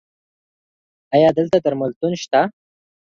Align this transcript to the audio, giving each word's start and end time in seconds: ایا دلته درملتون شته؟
ایا 1.15 1.29
دلته 1.37 1.57
درملتون 1.65 2.13
شته؟ 2.21 2.41